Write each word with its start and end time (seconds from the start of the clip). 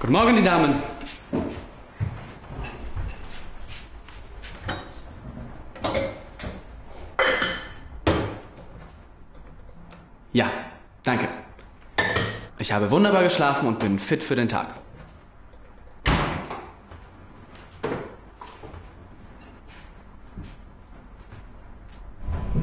Guten 0.00 0.12
Morgen, 0.12 0.36
die 0.36 0.44
Damen. 0.44 0.74
Ja, 10.32 10.50
danke. 11.02 11.26
Ich 12.58 12.70
habe 12.70 12.88
wunderbar 12.92 13.24
geschlafen 13.24 13.66
und 13.66 13.80
bin 13.80 13.98
fit 13.98 14.22
für 14.22 14.36
den 14.36 14.48
Tag. 14.48 14.74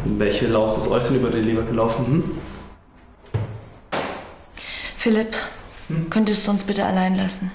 Welche 0.05 0.47
Laus 0.47 0.77
ist 0.77 0.87
euch 0.89 1.03
denn 1.03 1.17
über 1.17 1.29
die 1.29 1.41
Leber 1.41 1.63
gelaufen? 1.63 2.05
Hm? 2.05 2.37
Philipp, 4.95 5.35
könntest 6.09 6.47
du 6.47 6.51
uns 6.51 6.63
bitte 6.63 6.85
allein 6.85 7.15
lassen? 7.15 7.51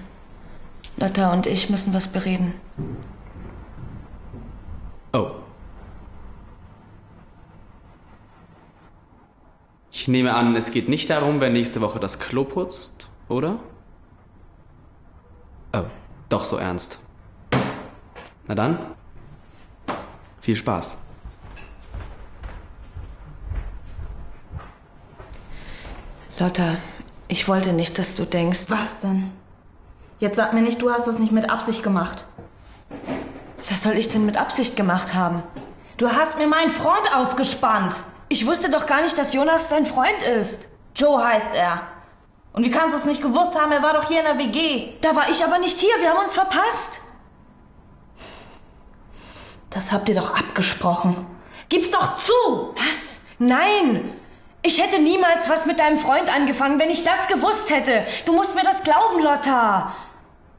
Lotta 0.96 1.32
und 1.32 1.46
ich 1.46 1.70
müssen 1.70 1.94
was 1.94 2.08
bereden. 2.08 2.54
Oh. 5.12 5.30
Ich 9.90 10.08
nehme 10.08 10.34
an, 10.34 10.54
es 10.56 10.70
geht 10.70 10.88
nicht 10.88 11.10
darum, 11.10 11.40
wer 11.40 11.50
nächste 11.50 11.80
Woche 11.80 11.98
das 11.98 12.18
Klo 12.18 12.44
putzt, 12.44 13.10
oder? 13.28 13.58
Oh, 15.72 15.84
doch 16.28 16.44
so 16.44 16.56
ernst. 16.56 16.98
Na 18.46 18.54
dann, 18.54 18.78
viel 20.40 20.56
Spaß. 20.56 20.98
Lotta, 26.38 26.76
ich 27.30 27.46
wollte 27.46 27.72
nicht, 27.72 27.96
dass 27.98 28.16
du 28.16 28.24
denkst. 28.24 28.64
Was 28.68 28.98
denn? 28.98 29.30
Jetzt 30.18 30.36
sag 30.36 30.52
mir 30.52 30.62
nicht, 30.62 30.82
du 30.82 30.90
hast 30.90 31.06
es 31.06 31.20
nicht 31.20 31.30
mit 31.30 31.48
Absicht 31.48 31.82
gemacht. 31.82 32.26
Was 33.68 33.84
soll 33.84 33.96
ich 33.96 34.08
denn 34.08 34.26
mit 34.26 34.36
Absicht 34.36 34.76
gemacht 34.76 35.14
haben? 35.14 35.44
Du 35.96 36.10
hast 36.10 36.38
mir 36.38 36.48
meinen 36.48 36.70
Freund 36.70 37.14
ausgespannt. 37.14 37.94
Ich 38.28 38.46
wusste 38.46 38.68
doch 38.68 38.86
gar 38.86 39.02
nicht, 39.02 39.16
dass 39.16 39.32
Jonas 39.32 39.68
sein 39.68 39.86
Freund 39.86 40.22
ist. 40.22 40.68
Joe 40.96 41.24
heißt 41.24 41.54
er. 41.54 41.82
Und 42.52 42.64
wie 42.64 42.70
kannst 42.70 42.94
du 42.94 42.98
es 42.98 43.04
nicht 43.04 43.22
gewusst 43.22 43.56
haben? 43.56 43.70
Er 43.70 43.82
war 43.82 43.92
doch 43.92 44.08
hier 44.08 44.18
in 44.18 44.24
der 44.24 44.38
WG. 44.38 44.94
Da 45.00 45.14
war 45.14 45.30
ich 45.30 45.44
aber 45.44 45.58
nicht 45.58 45.78
hier. 45.78 45.94
Wir 46.00 46.10
haben 46.10 46.24
uns 46.24 46.34
verpasst. 46.34 47.00
Das 49.70 49.92
habt 49.92 50.08
ihr 50.08 50.16
doch 50.16 50.34
abgesprochen. 50.34 51.26
Gib's 51.68 51.92
doch 51.92 52.14
zu! 52.16 52.74
Was? 52.74 53.20
Nein! 53.38 54.14
Ich 54.62 54.82
hätte 54.82 55.00
niemals 55.00 55.48
was 55.48 55.64
mit 55.64 55.80
deinem 55.80 55.96
Freund 55.96 56.34
angefangen, 56.34 56.78
wenn 56.78 56.90
ich 56.90 57.02
das 57.02 57.28
gewusst 57.28 57.70
hätte. 57.70 58.04
Du 58.26 58.34
musst 58.34 58.54
mir 58.54 58.62
das 58.62 58.82
glauben, 58.82 59.22
Lotta. 59.22 59.94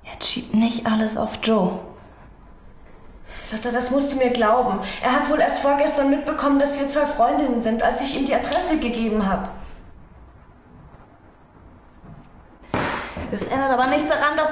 Jetzt 0.03 0.27
schieb 0.27 0.53
nicht 0.53 0.87
alles 0.87 1.17
auf 1.17 1.39
Joe. 1.43 1.79
Lotta, 3.51 3.69
das 3.71 3.91
musst 3.91 4.13
du 4.13 4.17
mir 4.17 4.31
glauben. 4.31 4.79
Er 5.03 5.11
hat 5.11 5.29
wohl 5.29 5.39
erst 5.39 5.59
vorgestern 5.59 6.09
mitbekommen, 6.09 6.57
dass 6.57 6.79
wir 6.79 6.87
zwei 6.87 7.05
Freundinnen 7.05 7.59
sind, 7.59 7.83
als 7.83 8.01
ich 8.01 8.17
ihm 8.19 8.25
die 8.25 8.33
Adresse 8.33 8.79
gegeben 8.79 9.27
habe. 9.27 9.49
Das 13.29 13.43
ändert 13.43 13.71
aber 13.71 13.87
nichts 13.87 14.09
daran, 14.09 14.35
dass 14.35 14.49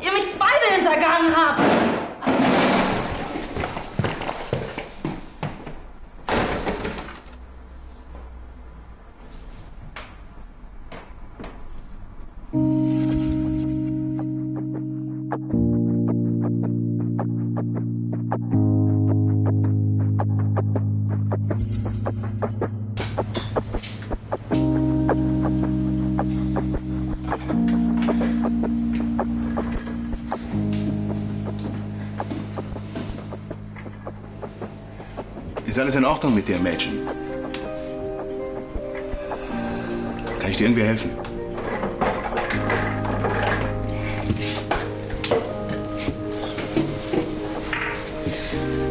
ihr 0.00 0.12
mich 0.12 0.38
beide 0.38 0.74
hintergangen 0.74 1.36
habt. 1.36 1.60
Ist 35.74 35.80
alles 35.80 35.96
in 35.96 36.04
Ordnung 36.04 36.36
mit 36.36 36.46
dir, 36.46 36.56
Mädchen? 36.58 37.00
Kann 40.38 40.48
ich 40.48 40.56
dir 40.56 40.66
irgendwie 40.66 40.84
helfen? 40.84 41.10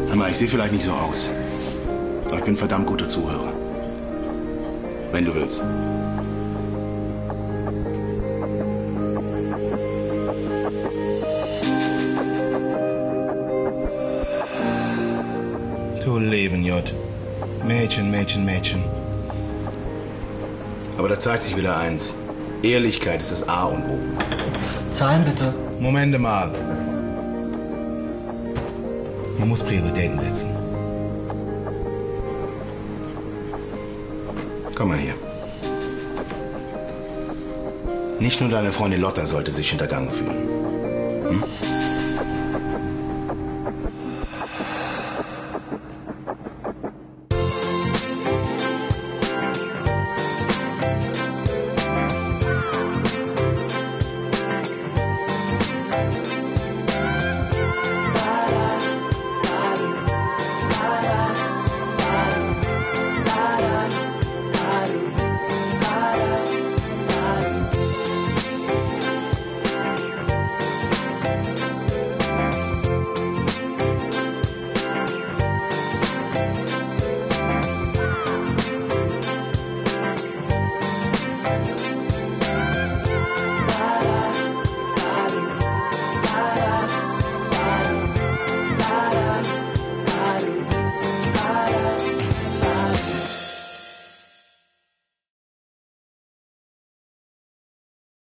Hör 0.08 0.14
mal, 0.14 0.30
ich 0.30 0.36
sehe 0.36 0.46
vielleicht 0.46 0.74
nicht 0.74 0.84
so 0.84 0.92
aus. 0.92 1.32
Aber 2.26 2.36
ich 2.36 2.44
bin 2.44 2.54
verdammt 2.54 2.86
guter 2.86 3.08
Zuhörer. 3.08 3.54
Wenn 5.10 5.24
du 5.24 5.34
willst. 5.34 5.64
Du 16.04 16.18
Leben, 16.18 16.62
J. 16.62 16.92
Mädchen, 17.66 18.10
Mädchen, 18.10 18.44
Mädchen. 18.44 18.84
Aber 20.98 21.08
da 21.08 21.18
zeigt 21.18 21.44
sich 21.44 21.56
wieder 21.56 21.78
eins. 21.78 22.18
Ehrlichkeit 22.62 23.22
ist 23.22 23.32
das 23.32 23.48
A 23.48 23.64
und 23.64 23.84
O. 23.84 23.98
Zahlen 24.90 25.24
bitte. 25.24 25.54
Momente 25.80 26.18
mal. 26.18 26.52
Man 29.38 29.48
muss 29.48 29.62
Prioritäten 29.62 30.18
setzen. 30.18 30.54
Komm 34.74 34.88
mal 34.88 34.98
hier. 34.98 35.14
Nicht 38.20 38.42
nur 38.42 38.50
deine 38.50 38.72
Freundin 38.72 39.00
Lotta 39.00 39.24
sollte 39.24 39.50
sich 39.50 39.70
hintergangen 39.70 40.12
fühlen. 40.12 40.48
Hm? 41.28 41.73